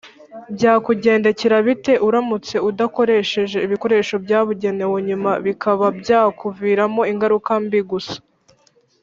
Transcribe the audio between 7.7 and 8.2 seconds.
gusa.